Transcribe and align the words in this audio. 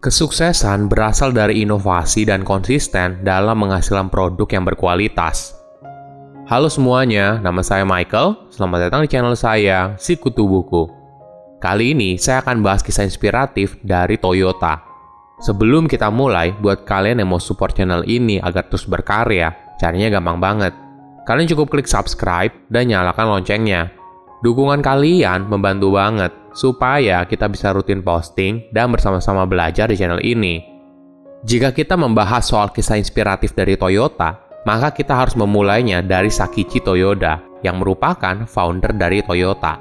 Kesuksesan 0.00 0.88
berasal 0.88 1.28
dari 1.36 1.60
inovasi 1.60 2.24
dan 2.24 2.40
konsisten 2.40 3.20
dalam 3.20 3.60
menghasilkan 3.60 4.08
produk 4.08 4.48
yang 4.48 4.64
berkualitas. 4.64 5.52
Halo 6.48 6.72
semuanya, 6.72 7.36
nama 7.36 7.60
saya 7.60 7.84
Michael. 7.84 8.48
Selamat 8.48 8.88
datang 8.88 9.04
di 9.04 9.12
channel 9.12 9.36
saya, 9.36 9.92
Si 10.00 10.16
Kutu 10.16 10.48
Buku. 10.48 10.88
Kali 11.60 11.92
ini 11.92 12.16
saya 12.16 12.40
akan 12.40 12.64
bahas 12.64 12.80
kisah 12.80 13.04
inspiratif 13.04 13.76
dari 13.84 14.16
Toyota. 14.16 14.80
Sebelum 15.44 15.84
kita 15.84 16.08
mulai, 16.08 16.56
buat 16.56 16.88
kalian 16.88 17.20
yang 17.20 17.36
mau 17.36 17.42
support 17.42 17.76
channel 17.76 18.00
ini 18.08 18.40
agar 18.40 18.72
terus 18.72 18.88
berkarya, 18.88 19.52
caranya 19.76 20.16
gampang 20.16 20.40
banget. 20.40 20.72
Kalian 21.28 21.44
cukup 21.52 21.76
klik 21.76 21.84
subscribe 21.84 22.56
dan 22.72 22.88
nyalakan 22.88 23.36
loncengnya. 23.36 23.92
Dukungan 24.40 24.80
kalian 24.80 25.52
membantu 25.52 25.92
banget 25.92 26.32
supaya 26.56 27.28
kita 27.28 27.44
bisa 27.52 27.76
rutin 27.76 28.00
posting 28.00 28.72
dan 28.72 28.88
bersama-sama 28.88 29.44
belajar 29.44 29.84
di 29.92 30.00
channel 30.00 30.24
ini. 30.24 30.64
Jika 31.44 31.76
kita 31.76 31.92
membahas 32.00 32.48
soal 32.48 32.72
kisah 32.72 32.96
inspiratif 32.96 33.52
dari 33.52 33.76
Toyota, 33.76 34.40
maka 34.64 34.96
kita 34.96 35.12
harus 35.12 35.36
memulainya 35.36 36.00
dari 36.00 36.32
Sakichi 36.32 36.80
Toyoda 36.80 37.40
yang 37.60 37.84
merupakan 37.84 38.48
founder 38.48 38.96
dari 38.96 39.20
Toyota. 39.20 39.76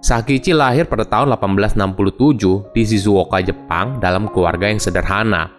Sakichi 0.00 0.54
lahir 0.54 0.86
pada 0.86 1.02
tahun 1.02 1.34
1867 1.34 2.72
di 2.72 2.82
Shizuoka, 2.86 3.42
Jepang 3.42 3.98
dalam 3.98 4.30
keluarga 4.30 4.70
yang 4.70 4.78
sederhana. 4.78 5.50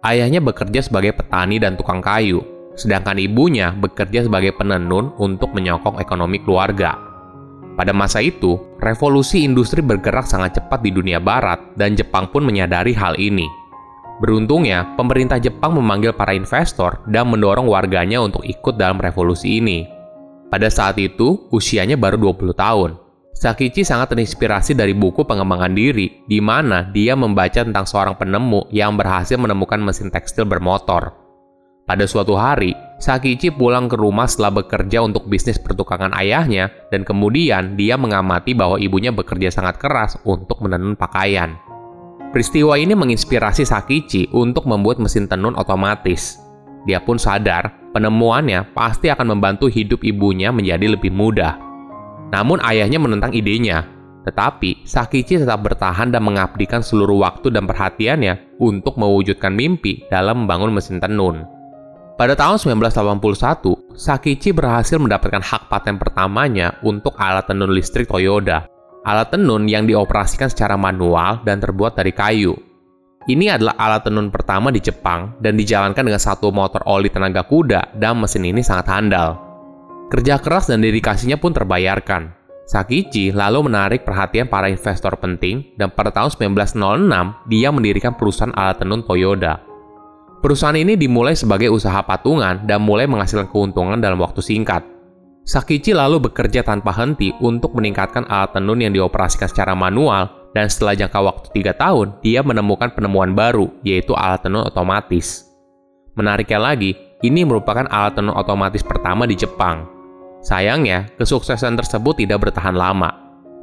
Ayahnya 0.00 0.38
bekerja 0.38 0.78
sebagai 0.78 1.12
petani 1.18 1.60
dan 1.60 1.74
tukang 1.74 2.00
kayu, 2.00 2.40
sedangkan 2.78 3.18
ibunya 3.20 3.74
bekerja 3.74 4.24
sebagai 4.24 4.54
penenun 4.56 5.10
untuk 5.20 5.52
menyokong 5.52 6.00
ekonomi 6.00 6.40
keluarga. 6.40 7.03
Pada 7.74 7.90
masa 7.90 8.22
itu, 8.22 8.54
revolusi 8.78 9.42
industri 9.42 9.82
bergerak 9.82 10.30
sangat 10.30 10.62
cepat 10.62 10.78
di 10.78 10.94
dunia 10.94 11.18
barat 11.18 11.74
dan 11.74 11.98
Jepang 11.98 12.30
pun 12.30 12.46
menyadari 12.46 12.94
hal 12.94 13.18
ini. 13.18 13.50
Beruntungnya, 14.22 14.94
pemerintah 14.94 15.42
Jepang 15.42 15.74
memanggil 15.74 16.14
para 16.14 16.38
investor 16.38 17.02
dan 17.10 17.26
mendorong 17.26 17.66
warganya 17.66 18.22
untuk 18.22 18.46
ikut 18.46 18.78
dalam 18.78 19.02
revolusi 19.02 19.58
ini. 19.58 19.90
Pada 20.46 20.70
saat 20.70 20.94
itu, 21.02 21.50
usianya 21.50 21.98
baru 21.98 22.30
20 22.30 22.54
tahun. 22.54 22.90
Sakichi 23.34 23.82
sangat 23.82 24.14
terinspirasi 24.14 24.78
dari 24.78 24.94
buku 24.94 25.26
pengembangan 25.26 25.74
diri, 25.74 26.22
di 26.30 26.38
mana 26.38 26.86
dia 26.86 27.18
membaca 27.18 27.58
tentang 27.58 27.82
seorang 27.82 28.14
penemu 28.14 28.70
yang 28.70 28.94
berhasil 28.94 29.34
menemukan 29.34 29.82
mesin 29.82 30.14
tekstil 30.14 30.46
bermotor. 30.46 31.23
Pada 31.84 32.08
suatu 32.08 32.32
hari, 32.32 32.72
Sakichi 32.96 33.52
pulang 33.52 33.92
ke 33.92 34.00
rumah 34.00 34.24
setelah 34.24 34.64
bekerja 34.64 35.04
untuk 35.04 35.28
bisnis 35.28 35.60
pertukangan 35.60 36.16
ayahnya, 36.16 36.72
dan 36.88 37.04
kemudian 37.04 37.76
dia 37.76 38.00
mengamati 38.00 38.56
bahwa 38.56 38.80
ibunya 38.80 39.12
bekerja 39.12 39.52
sangat 39.52 39.76
keras 39.76 40.16
untuk 40.24 40.64
menenun 40.64 40.96
pakaian. 40.96 41.60
Peristiwa 42.32 42.80
ini 42.80 42.96
menginspirasi 42.96 43.68
Sakichi 43.68 44.32
untuk 44.32 44.64
membuat 44.64 44.96
mesin 44.96 45.28
tenun 45.28 45.52
otomatis. 45.60 46.40
Dia 46.88 47.04
pun 47.04 47.20
sadar 47.20 47.92
penemuannya 47.92 48.72
pasti 48.72 49.12
akan 49.12 49.36
membantu 49.36 49.68
hidup 49.68 50.00
ibunya 50.08 50.48
menjadi 50.56 50.88
lebih 50.88 51.12
mudah. 51.12 51.60
Namun 52.32 52.64
ayahnya 52.64 52.96
menentang 52.96 53.36
idenya, 53.36 53.84
tetapi 54.24 54.88
Sakichi 54.88 55.36
tetap 55.36 55.60
bertahan 55.60 56.08
dan 56.08 56.24
mengabdikan 56.24 56.80
seluruh 56.80 57.28
waktu 57.28 57.52
dan 57.52 57.68
perhatiannya 57.68 58.56
untuk 58.56 58.96
mewujudkan 58.96 59.52
mimpi 59.52 60.08
dalam 60.08 60.48
membangun 60.48 60.72
mesin 60.72 60.96
tenun. 60.96 61.53
Pada 62.14 62.38
tahun 62.38 62.62
1981, 62.62 63.98
Sakichi 63.98 64.54
berhasil 64.54 65.02
mendapatkan 65.02 65.42
hak 65.42 65.66
paten 65.66 65.98
pertamanya 65.98 66.78
untuk 66.86 67.18
alat 67.18 67.50
tenun 67.50 67.74
listrik 67.74 68.06
Toyota. 68.06 68.70
Alat 69.02 69.34
tenun 69.34 69.66
yang 69.66 69.82
dioperasikan 69.82 70.46
secara 70.46 70.78
manual 70.78 71.42
dan 71.42 71.58
terbuat 71.58 71.98
dari 71.98 72.14
kayu. 72.14 72.54
Ini 73.26 73.58
adalah 73.58 73.74
alat 73.74 74.06
tenun 74.06 74.30
pertama 74.30 74.70
di 74.70 74.78
Jepang 74.78 75.34
dan 75.42 75.58
dijalankan 75.58 76.06
dengan 76.06 76.22
satu 76.22 76.54
motor 76.54 76.86
oli 76.86 77.10
tenaga 77.10 77.42
kuda 77.42 77.98
dan 77.98 78.22
mesin 78.22 78.46
ini 78.46 78.62
sangat 78.62 78.94
handal. 78.94 79.34
Kerja 80.06 80.38
keras 80.38 80.70
dan 80.70 80.86
dedikasinya 80.86 81.34
pun 81.34 81.50
terbayarkan. 81.50 82.30
Sakichi 82.70 83.34
lalu 83.34 83.66
menarik 83.66 84.06
perhatian 84.06 84.46
para 84.46 84.70
investor 84.70 85.18
penting 85.18 85.74
dan 85.74 85.90
pada 85.90 86.14
tahun 86.14 86.30
1906 86.30 86.78
dia 87.50 87.74
mendirikan 87.74 88.14
perusahaan 88.14 88.54
alat 88.54 88.78
tenun 88.78 89.02
Toyota 89.02 89.73
Perusahaan 90.44 90.76
ini 90.76 90.92
dimulai 91.00 91.32
sebagai 91.32 91.72
usaha 91.72 92.04
patungan 92.04 92.68
dan 92.68 92.84
mulai 92.84 93.08
menghasilkan 93.08 93.48
keuntungan 93.48 93.96
dalam 93.96 94.20
waktu 94.20 94.44
singkat. 94.44 94.84
Sakichi 95.40 95.96
lalu 95.96 96.20
bekerja 96.28 96.60
tanpa 96.60 96.92
henti 96.92 97.32
untuk 97.40 97.72
meningkatkan 97.72 98.28
alat 98.28 98.52
tenun 98.52 98.76
yang 98.76 98.92
dioperasikan 98.92 99.48
secara 99.48 99.72
manual, 99.72 100.52
dan 100.52 100.68
setelah 100.68 101.00
jangka 101.00 101.16
waktu 101.16 101.46
tiga 101.56 101.72
tahun, 101.72 102.20
dia 102.20 102.44
menemukan 102.44 102.92
penemuan 102.92 103.32
baru, 103.32 103.72
yaitu 103.88 104.12
alat 104.12 104.44
tenun 104.44 104.68
otomatis. 104.68 105.48
Menariknya 106.12 106.60
lagi, 106.60 106.92
ini 107.24 107.40
merupakan 107.48 107.88
alat 107.88 108.20
tenun 108.20 108.36
otomatis 108.36 108.84
pertama 108.84 109.24
di 109.24 109.40
Jepang. 109.40 109.88
Sayangnya, 110.44 111.08
kesuksesan 111.16 111.72
tersebut 111.72 112.20
tidak 112.20 112.44
bertahan 112.44 112.76
lama. 112.76 113.16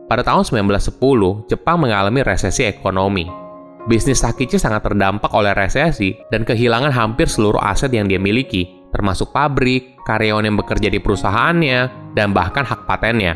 Pada 0.09 0.25
tahun 0.25 0.49
1910, 0.49 1.45
Jepang 1.45 1.77
mengalami 1.77 2.25
resesi 2.25 2.65
ekonomi, 2.65 3.40
bisnis 3.89 4.21
Sakichi 4.21 4.61
sangat 4.61 4.85
terdampak 4.85 5.31
oleh 5.33 5.55
resesi 5.55 6.13
dan 6.29 6.45
kehilangan 6.45 6.93
hampir 6.93 7.25
seluruh 7.25 7.61
aset 7.61 7.89
yang 7.89 8.05
dia 8.05 8.21
miliki, 8.21 8.85
termasuk 8.91 9.33
pabrik, 9.33 9.97
karyawan 10.05 10.45
yang 10.45 10.57
bekerja 10.59 10.91
di 10.91 10.99
perusahaannya, 10.99 12.13
dan 12.13 12.35
bahkan 12.35 12.67
hak 12.67 12.85
patennya. 12.85 13.33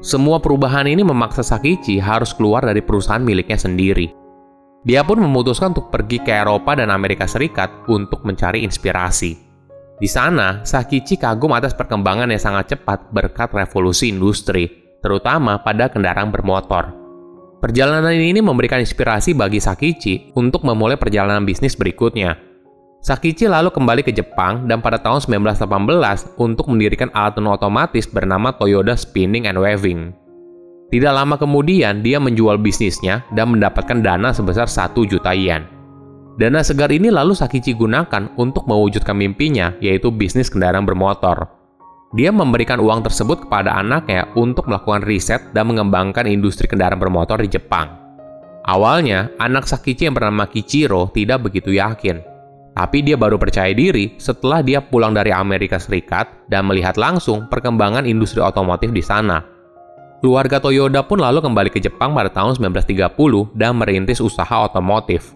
Semua 0.00 0.40
perubahan 0.40 0.88
ini 0.88 1.04
memaksa 1.04 1.44
Sakichi 1.44 2.00
harus 2.00 2.32
keluar 2.32 2.64
dari 2.64 2.80
perusahaan 2.80 3.20
miliknya 3.20 3.60
sendiri. 3.60 4.08
Dia 4.80 5.04
pun 5.04 5.20
memutuskan 5.20 5.76
untuk 5.76 5.92
pergi 5.92 6.24
ke 6.24 6.32
Eropa 6.32 6.72
dan 6.72 6.88
Amerika 6.88 7.28
Serikat 7.28 7.84
untuk 7.92 8.24
mencari 8.24 8.64
inspirasi. 8.64 9.36
Di 10.00 10.08
sana, 10.08 10.64
Sakichi 10.64 11.20
kagum 11.20 11.52
atas 11.52 11.76
perkembangan 11.76 12.32
yang 12.32 12.40
sangat 12.40 12.72
cepat 12.72 13.12
berkat 13.12 13.52
revolusi 13.52 14.08
industri, 14.08 14.96
terutama 15.04 15.60
pada 15.60 15.92
kendaraan 15.92 16.32
bermotor. 16.32 16.99
Perjalanan 17.60 18.16
ini 18.16 18.40
memberikan 18.40 18.80
inspirasi 18.80 19.36
bagi 19.36 19.60
Sakichi 19.60 20.32
untuk 20.32 20.64
memulai 20.64 20.96
perjalanan 20.96 21.44
bisnis 21.44 21.76
berikutnya. 21.76 22.40
Sakichi 23.04 23.44
lalu 23.52 23.68
kembali 23.68 24.00
ke 24.00 24.16
Jepang 24.16 24.64
dan 24.64 24.80
pada 24.80 24.96
tahun 24.96 25.20
1918 25.20 26.40
untuk 26.40 26.72
mendirikan 26.72 27.12
alat 27.12 27.36
tenun 27.36 27.52
otomatis 27.52 28.08
bernama 28.08 28.56
Toyota 28.56 28.96
Spinning 28.96 29.44
and 29.44 29.60
Weaving. 29.60 30.16
Tidak 30.88 31.12
lama 31.12 31.36
kemudian, 31.36 32.00
dia 32.00 32.16
menjual 32.16 32.56
bisnisnya 32.56 33.28
dan 33.36 33.52
mendapatkan 33.52 34.00
dana 34.00 34.32
sebesar 34.32 34.64
1 34.64 34.96
juta 35.04 35.36
yen. 35.36 35.68
Dana 36.40 36.64
segar 36.64 36.88
ini 36.88 37.12
lalu 37.12 37.36
Sakichi 37.36 37.76
gunakan 37.76 38.32
untuk 38.40 38.64
mewujudkan 38.64 39.12
mimpinya, 39.12 39.76
yaitu 39.84 40.08
bisnis 40.08 40.48
kendaraan 40.48 40.88
bermotor. 40.88 41.59
Dia 42.10 42.34
memberikan 42.34 42.82
uang 42.82 43.06
tersebut 43.06 43.46
kepada 43.46 43.70
anaknya 43.78 44.26
untuk 44.34 44.66
melakukan 44.66 45.06
riset 45.06 45.54
dan 45.54 45.70
mengembangkan 45.70 46.26
industri 46.26 46.66
kendaraan 46.66 46.98
bermotor 46.98 47.38
di 47.38 47.46
Jepang. 47.46 47.94
Awalnya, 48.66 49.30
anak 49.38 49.70
Sakichi 49.70 50.10
yang 50.10 50.18
bernama 50.18 50.50
Kichiro 50.50 51.06
tidak 51.14 51.46
begitu 51.46 51.70
yakin. 51.70 52.18
Tapi 52.74 53.06
dia 53.06 53.14
baru 53.14 53.38
percaya 53.38 53.70
diri 53.70 54.18
setelah 54.18 54.58
dia 54.58 54.82
pulang 54.82 55.14
dari 55.14 55.30
Amerika 55.30 55.78
Serikat 55.78 56.50
dan 56.50 56.66
melihat 56.66 56.98
langsung 56.98 57.46
perkembangan 57.46 58.02
industri 58.06 58.42
otomotif 58.42 58.90
di 58.90 59.02
sana. 59.02 59.42
Keluarga 60.18 60.58
Toyota 60.58 61.06
pun 61.06 61.22
lalu 61.22 61.40
kembali 61.40 61.70
ke 61.72 61.78
Jepang 61.78 62.12
pada 62.12 62.28
tahun 62.28 62.58
1930 62.58 63.54
dan 63.54 63.78
merintis 63.78 64.18
usaha 64.20 64.66
otomotif. 64.66 65.32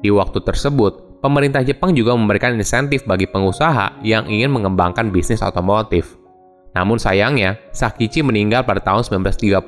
Di 0.00 0.10
waktu 0.10 0.42
tersebut, 0.42 1.05
pemerintah 1.26 1.66
Jepang 1.66 1.90
juga 1.90 2.14
memberikan 2.14 2.54
insentif 2.54 3.02
bagi 3.02 3.26
pengusaha 3.26 3.98
yang 4.06 4.30
ingin 4.30 4.54
mengembangkan 4.54 5.10
bisnis 5.10 5.42
otomotif. 5.42 6.14
Namun 6.78 7.02
sayangnya, 7.02 7.58
Sakichi 7.74 8.22
meninggal 8.22 8.62
pada 8.62 8.78
tahun 8.78 9.02
1930 9.02 9.66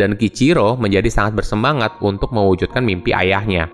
dan 0.00 0.16
Kichiro 0.16 0.80
menjadi 0.80 1.12
sangat 1.12 1.36
bersemangat 1.36 2.00
untuk 2.00 2.32
mewujudkan 2.32 2.80
mimpi 2.80 3.12
ayahnya. 3.12 3.68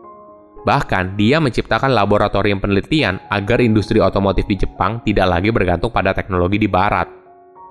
Bahkan, 0.67 1.14
dia 1.14 1.38
menciptakan 1.38 1.94
laboratorium 1.94 2.58
penelitian 2.58 3.23
agar 3.31 3.62
industri 3.62 4.02
otomotif 4.02 4.46
di 4.50 4.58
Jepang 4.58 5.02
tidak 5.06 5.38
lagi 5.38 5.55
bergantung 5.55 5.94
pada 5.94 6.11
teknologi 6.14 6.58
di 6.58 6.67
barat. 6.67 7.06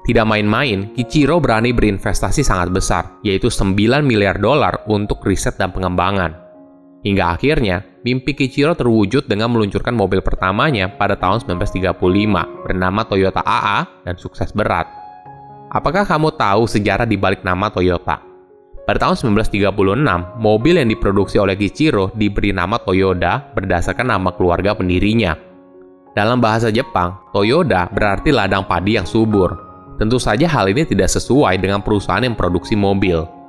Tidak 0.02 0.26
main-main, 0.28 0.96
Kichiro 0.96 1.38
berani 1.38 1.76
berinvestasi 1.76 2.42
sangat 2.44 2.70
besar, 2.74 3.04
yaitu 3.24 3.52
9 3.52 3.76
miliar 4.04 4.40
dolar 4.40 4.86
untuk 4.88 5.24
riset 5.24 5.56
dan 5.60 5.72
pengembangan. 5.72 6.51
Hingga 7.02 7.34
akhirnya, 7.34 7.82
mimpi 8.06 8.38
Kichiro 8.38 8.78
terwujud 8.78 9.26
dengan 9.26 9.50
meluncurkan 9.50 9.98
mobil 9.98 10.22
pertamanya 10.22 10.86
pada 10.86 11.18
tahun 11.18 11.42
1935 11.42 11.98
bernama 12.62 13.02
Toyota 13.10 13.42
AA 13.42 14.06
dan 14.06 14.16
sukses 14.22 14.54
berat. 14.54 14.86
Apakah 15.74 16.06
kamu 16.06 16.38
tahu 16.38 16.70
sejarah 16.70 17.10
di 17.10 17.18
balik 17.18 17.42
nama 17.42 17.74
Toyota? 17.74 18.22
Pada 18.86 19.08
tahun 19.08 19.34
1936, 19.34 20.38
mobil 20.38 20.78
yang 20.78 20.90
diproduksi 20.94 21.42
oleh 21.42 21.58
Kichiro 21.58 22.14
diberi 22.14 22.54
nama 22.54 22.78
Toyota 22.78 23.50
berdasarkan 23.56 24.14
nama 24.14 24.30
keluarga 24.38 24.78
pendirinya. 24.78 25.34
Dalam 26.14 26.38
bahasa 26.38 26.70
Jepang, 26.70 27.18
Toyota 27.34 27.90
berarti 27.90 28.30
ladang 28.30 28.68
padi 28.68 29.00
yang 29.00 29.08
subur. 29.08 29.58
Tentu 29.98 30.22
saja 30.22 30.46
hal 30.46 30.70
ini 30.70 30.86
tidak 30.86 31.08
sesuai 31.08 31.58
dengan 31.58 31.82
perusahaan 31.82 32.22
yang 32.22 32.38
produksi 32.38 32.78
mobil. 32.78 33.41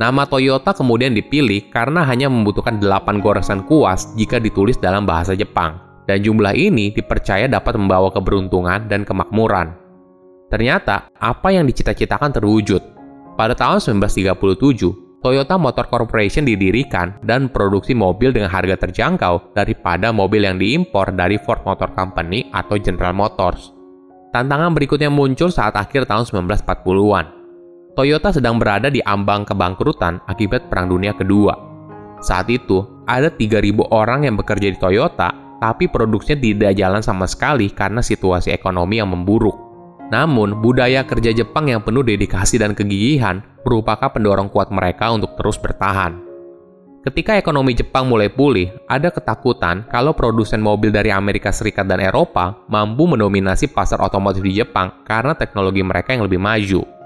Nama 0.00 0.24
Toyota 0.24 0.72
kemudian 0.72 1.12
dipilih 1.12 1.68
karena 1.68 2.00
hanya 2.08 2.32
membutuhkan 2.32 2.80
8 2.80 3.20
goresan 3.20 3.68
kuas 3.68 4.16
jika 4.16 4.40
ditulis 4.40 4.80
dalam 4.80 5.04
bahasa 5.04 5.36
Jepang, 5.36 5.76
dan 6.08 6.24
jumlah 6.24 6.56
ini 6.56 6.88
dipercaya 6.88 7.44
dapat 7.44 7.76
membawa 7.76 8.08
keberuntungan 8.08 8.88
dan 8.88 9.04
kemakmuran. 9.04 9.76
Ternyata, 10.48 11.12
apa 11.20 11.52
yang 11.52 11.68
dicita-citakan 11.68 12.32
terwujud. 12.32 12.80
Pada 13.36 13.52
tahun 13.52 14.00
1937, 14.00 15.20
Toyota 15.20 15.60
Motor 15.60 15.92
Corporation 15.92 16.48
didirikan 16.48 17.20
dan 17.20 17.52
produksi 17.52 17.92
mobil 17.92 18.32
dengan 18.32 18.48
harga 18.48 18.88
terjangkau 18.88 19.52
daripada 19.52 20.16
mobil 20.16 20.48
yang 20.48 20.56
diimpor 20.56 21.12
dari 21.12 21.36
Ford 21.36 21.60
Motor 21.68 21.92
Company 21.92 22.48
atau 22.56 22.80
General 22.80 23.12
Motors. 23.12 23.76
Tantangan 24.32 24.72
berikutnya 24.72 25.12
muncul 25.12 25.52
saat 25.52 25.76
akhir 25.76 26.08
tahun 26.08 26.24
1940-an. 26.24 27.39
Toyota 28.00 28.32
sedang 28.32 28.56
berada 28.56 28.88
di 28.88 29.04
ambang 29.04 29.44
kebangkrutan 29.44 30.24
akibat 30.24 30.72
Perang 30.72 30.88
Dunia 30.88 31.12
Kedua. 31.12 31.52
Saat 32.24 32.48
itu, 32.48 33.04
ada 33.04 33.28
3.000 33.28 33.76
orang 33.92 34.24
yang 34.24 34.40
bekerja 34.40 34.72
di 34.72 34.78
Toyota, 34.80 35.28
tapi 35.60 35.84
produksinya 35.84 36.40
tidak 36.40 36.72
jalan 36.80 37.04
sama 37.04 37.28
sekali 37.28 37.68
karena 37.68 38.00
situasi 38.00 38.56
ekonomi 38.56 39.04
yang 39.04 39.12
memburuk. 39.12 39.52
Namun, 40.08 40.64
budaya 40.64 41.04
kerja 41.04 41.36
Jepang 41.36 41.68
yang 41.68 41.84
penuh 41.84 42.00
dedikasi 42.00 42.56
dan 42.56 42.72
kegigihan 42.72 43.44
merupakan 43.68 44.08
pendorong 44.08 44.48
kuat 44.48 44.72
mereka 44.72 45.12
untuk 45.12 45.36
terus 45.36 45.60
bertahan. 45.60 46.24
Ketika 47.04 47.36
ekonomi 47.36 47.76
Jepang 47.76 48.08
mulai 48.08 48.32
pulih, 48.32 48.72
ada 48.88 49.12
ketakutan 49.12 49.84
kalau 49.92 50.16
produsen 50.16 50.64
mobil 50.64 50.88
dari 50.88 51.12
Amerika 51.12 51.52
Serikat 51.52 51.84
dan 51.84 52.00
Eropa 52.00 52.64
mampu 52.64 53.04
mendominasi 53.04 53.68
pasar 53.68 54.00
otomotif 54.00 54.40
di 54.40 54.56
Jepang 54.56 55.04
karena 55.04 55.36
teknologi 55.36 55.84
mereka 55.84 56.16
yang 56.16 56.24
lebih 56.24 56.40
maju. 56.40 56.99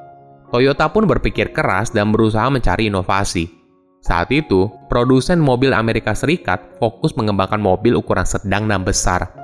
Toyota 0.54 0.86
pun 0.86 1.02
berpikir 1.02 1.50
keras 1.50 1.90
dan 1.90 2.14
berusaha 2.14 2.46
mencari 2.46 2.86
inovasi. 2.86 3.50
Saat 3.98 4.30
itu, 4.30 4.70
produsen 4.86 5.42
mobil 5.42 5.74
Amerika 5.74 6.14
Serikat 6.14 6.78
fokus 6.78 7.10
mengembangkan 7.18 7.58
mobil 7.58 7.98
ukuran 7.98 8.22
sedang 8.22 8.70
dan 8.70 8.86
besar. 8.86 9.34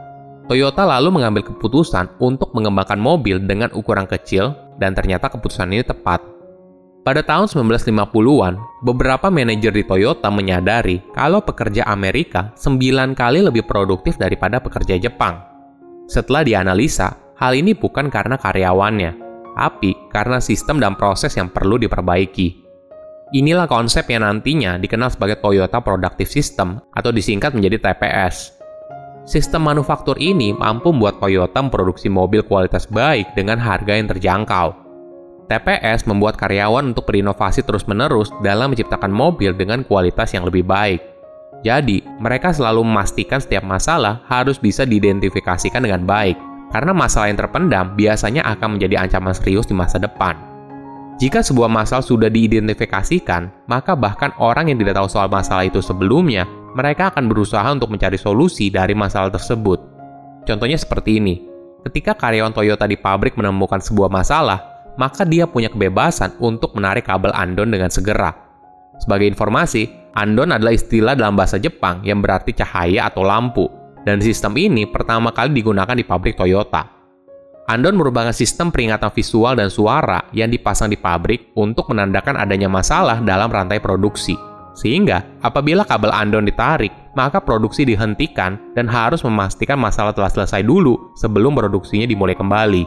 Toyota 0.46 0.86
lalu 0.86 1.18
mengambil 1.18 1.50
keputusan 1.50 2.14
untuk 2.22 2.54
mengembangkan 2.54 3.02
mobil 3.02 3.42
dengan 3.42 3.74
ukuran 3.74 4.06
kecil 4.06 4.54
dan 4.78 4.94
ternyata 4.94 5.26
keputusan 5.26 5.74
ini 5.74 5.82
tepat. 5.82 6.22
Pada 7.02 7.26
tahun 7.26 7.50
1950-an, 7.50 8.86
beberapa 8.86 9.34
manajer 9.34 9.74
di 9.74 9.82
Toyota 9.82 10.30
menyadari 10.30 11.02
kalau 11.10 11.42
pekerja 11.42 11.90
Amerika 11.90 12.54
9 12.54 13.18
kali 13.18 13.42
lebih 13.42 13.66
produktif 13.66 14.14
daripada 14.14 14.62
pekerja 14.62 14.94
Jepang. 14.94 15.42
Setelah 16.06 16.46
dianalisa, 16.46 17.34
hal 17.34 17.58
ini 17.58 17.74
bukan 17.74 18.06
karena 18.14 18.38
karyawannya, 18.38 19.19
tapi 19.54 19.96
karena 20.10 20.38
sistem 20.38 20.78
dan 20.78 20.94
proses 20.96 21.34
yang 21.36 21.50
perlu 21.50 21.76
diperbaiki. 21.76 22.70
Inilah 23.30 23.70
konsep 23.70 24.10
yang 24.10 24.26
nantinya 24.26 24.74
dikenal 24.74 25.14
sebagai 25.14 25.38
Toyota 25.38 25.78
Productive 25.78 26.26
System 26.26 26.82
atau 26.90 27.14
disingkat 27.14 27.54
menjadi 27.54 27.78
TPS. 27.78 28.58
Sistem 29.22 29.70
manufaktur 29.70 30.18
ini 30.18 30.50
mampu 30.50 30.90
membuat 30.90 31.22
Toyota 31.22 31.62
memproduksi 31.62 32.10
mobil 32.10 32.42
kualitas 32.42 32.90
baik 32.90 33.30
dengan 33.38 33.62
harga 33.62 33.94
yang 33.94 34.10
terjangkau. 34.10 34.74
TPS 35.46 36.10
membuat 36.10 36.38
karyawan 36.38 36.90
untuk 36.90 37.06
berinovasi 37.06 37.62
terus-menerus 37.62 38.34
dalam 38.42 38.74
menciptakan 38.74 39.10
mobil 39.14 39.54
dengan 39.54 39.86
kualitas 39.86 40.34
yang 40.34 40.42
lebih 40.42 40.66
baik. 40.66 40.98
Jadi, 41.62 42.02
mereka 42.18 42.50
selalu 42.50 42.82
memastikan 42.82 43.38
setiap 43.38 43.62
masalah 43.62 44.26
harus 44.26 44.58
bisa 44.58 44.82
diidentifikasikan 44.82 45.86
dengan 45.86 46.02
baik 46.02 46.49
karena 46.70 46.94
masalah 46.94 47.28
yang 47.28 47.38
terpendam 47.38 47.94
biasanya 47.98 48.46
akan 48.46 48.78
menjadi 48.78 49.02
ancaman 49.02 49.34
serius 49.34 49.66
di 49.66 49.74
masa 49.74 49.98
depan. 49.98 50.38
Jika 51.20 51.44
sebuah 51.44 51.68
masalah 51.68 52.00
sudah 52.00 52.32
diidentifikasikan, 52.32 53.68
maka 53.68 53.92
bahkan 53.92 54.32
orang 54.40 54.72
yang 54.72 54.80
tidak 54.80 54.96
tahu 54.96 55.08
soal 55.10 55.28
masalah 55.28 55.68
itu 55.68 55.84
sebelumnya, 55.84 56.48
mereka 56.72 57.12
akan 57.12 57.28
berusaha 57.28 57.66
untuk 57.68 57.92
mencari 57.92 58.16
solusi 58.16 58.72
dari 58.72 58.96
masalah 58.96 59.28
tersebut. 59.28 59.78
Contohnya 60.48 60.80
seperti 60.80 61.20
ini. 61.20 61.44
Ketika 61.84 62.16
karyawan 62.16 62.56
Toyota 62.56 62.88
di 62.88 62.96
pabrik 62.96 63.36
menemukan 63.36 63.80
sebuah 63.84 64.08
masalah, 64.08 64.88
maka 64.96 65.28
dia 65.28 65.44
punya 65.44 65.68
kebebasan 65.68 66.40
untuk 66.40 66.72
menarik 66.72 67.08
kabel 67.08 67.32
andon 67.36 67.68
dengan 67.68 67.92
segera. 67.92 68.32
Sebagai 69.00 69.28
informasi, 69.28 70.12
andon 70.16 70.52
adalah 70.52 70.72
istilah 70.72 71.16
dalam 71.16 71.36
bahasa 71.36 71.56
Jepang 71.56 72.04
yang 72.04 72.20
berarti 72.20 72.52
cahaya 72.52 73.08
atau 73.08 73.24
lampu 73.24 73.79
dan 74.04 74.18
sistem 74.20 74.56
ini 74.56 74.88
pertama 74.88 75.30
kali 75.34 75.52
digunakan 75.56 75.92
di 75.92 76.04
pabrik 76.04 76.36
Toyota. 76.36 77.00
Andon 77.70 77.94
merupakan 77.94 78.34
sistem 78.34 78.74
peringatan 78.74 79.14
visual 79.14 79.54
dan 79.54 79.70
suara 79.70 80.26
yang 80.34 80.50
dipasang 80.50 80.90
di 80.90 80.98
pabrik 80.98 81.54
untuk 81.54 81.86
menandakan 81.94 82.34
adanya 82.34 82.66
masalah 82.66 83.22
dalam 83.22 83.46
rantai 83.46 83.78
produksi. 83.78 84.34
Sehingga, 84.74 85.38
apabila 85.38 85.86
kabel 85.86 86.10
Andon 86.10 86.46
ditarik, 86.46 86.90
maka 87.14 87.38
produksi 87.38 87.86
dihentikan 87.86 88.58
dan 88.74 88.90
harus 88.90 89.22
memastikan 89.22 89.78
masalah 89.78 90.10
telah 90.10 90.30
selesai 90.30 90.66
dulu 90.66 91.14
sebelum 91.14 91.54
produksinya 91.54 92.10
dimulai 92.10 92.34
kembali. 92.34 92.84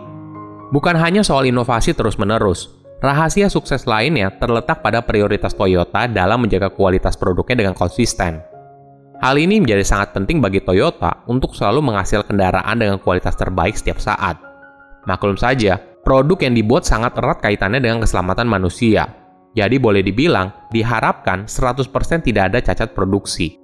Bukan 0.76 0.96
hanya 1.00 1.24
soal 1.24 1.48
inovasi 1.48 1.96
terus-menerus, 1.96 2.72
rahasia 3.00 3.48
sukses 3.48 3.88
lainnya 3.88 4.36
terletak 4.36 4.84
pada 4.84 5.00
prioritas 5.00 5.56
Toyota 5.56 6.12
dalam 6.12 6.44
menjaga 6.44 6.72
kualitas 6.72 7.16
produknya 7.16 7.64
dengan 7.64 7.76
konsisten. 7.78 8.53
Hal 9.24 9.40
ini 9.40 9.64
menjadi 9.64 9.88
sangat 9.88 10.12
penting 10.12 10.44
bagi 10.44 10.60
Toyota 10.60 11.24
untuk 11.32 11.56
selalu 11.56 11.80
menghasilkan 11.80 12.36
kendaraan 12.36 12.76
dengan 12.76 13.00
kualitas 13.00 13.40
terbaik 13.40 13.72
setiap 13.72 13.96
saat. 13.96 14.36
Maklum 15.08 15.40
saja, 15.40 15.80
produk 16.04 16.36
yang 16.44 16.52
dibuat 16.60 16.84
sangat 16.84 17.16
erat 17.16 17.40
kaitannya 17.40 17.80
dengan 17.80 18.04
keselamatan 18.04 18.44
manusia. 18.52 19.08
Jadi 19.56 19.80
boleh 19.80 20.04
dibilang, 20.04 20.52
diharapkan 20.76 21.48
100% 21.48 21.88
tidak 22.20 22.52
ada 22.52 22.60
cacat 22.60 22.92
produksi. 22.92 23.56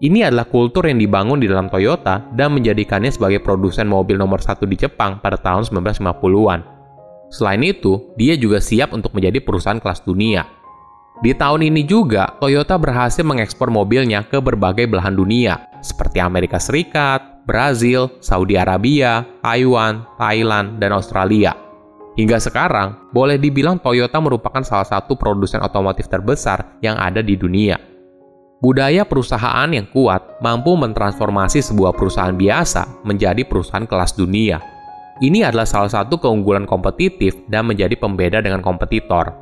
Ini 0.00 0.32
adalah 0.32 0.48
kultur 0.48 0.88
yang 0.88 0.96
dibangun 0.96 1.44
di 1.44 1.44
dalam 1.44 1.68
Toyota 1.68 2.32
dan 2.32 2.56
menjadikannya 2.56 3.12
sebagai 3.12 3.44
produsen 3.44 3.92
mobil 3.92 4.16
nomor 4.16 4.40
satu 4.40 4.64
di 4.64 4.80
Jepang 4.80 5.20
pada 5.20 5.36
tahun 5.36 5.68
1950-an. 5.68 6.64
Selain 7.28 7.60
itu, 7.60 8.16
dia 8.16 8.32
juga 8.40 8.64
siap 8.64 8.96
untuk 8.96 9.12
menjadi 9.12 9.44
perusahaan 9.44 9.76
kelas 9.76 10.08
dunia 10.08 10.61
di 11.22 11.30
tahun 11.30 11.62
ini 11.70 11.86
juga, 11.86 12.34
Toyota 12.42 12.74
berhasil 12.74 13.22
mengekspor 13.22 13.70
mobilnya 13.70 14.26
ke 14.26 14.42
berbagai 14.42 14.90
belahan 14.90 15.14
dunia, 15.14 15.70
seperti 15.78 16.18
Amerika 16.18 16.58
Serikat, 16.58 17.46
Brazil, 17.46 18.10
Saudi 18.18 18.58
Arabia, 18.58 19.22
Taiwan, 19.38 20.02
Thailand, 20.18 20.82
dan 20.82 20.90
Australia. 20.90 21.54
Hingga 22.18 22.42
sekarang, 22.42 23.14
boleh 23.14 23.38
dibilang 23.38 23.78
Toyota 23.78 24.18
merupakan 24.18 24.66
salah 24.66 24.84
satu 24.84 25.14
produsen 25.14 25.62
otomotif 25.62 26.10
terbesar 26.10 26.76
yang 26.84 26.98
ada 26.98 27.22
di 27.22 27.38
dunia. 27.38 27.78
Budaya 28.62 29.02
perusahaan 29.02 29.66
yang 29.70 29.90
kuat 29.90 30.38
mampu 30.38 30.74
mentransformasi 30.78 31.62
sebuah 31.66 31.98
perusahaan 31.98 32.34
biasa 32.34 33.02
menjadi 33.02 33.42
perusahaan 33.42 33.86
kelas 33.86 34.14
dunia. 34.14 34.62
Ini 35.18 35.50
adalah 35.50 35.66
salah 35.66 35.90
satu 35.90 36.18
keunggulan 36.18 36.66
kompetitif 36.66 37.34
dan 37.50 37.66
menjadi 37.66 37.98
pembeda 37.98 38.38
dengan 38.38 38.62
kompetitor. 38.62 39.41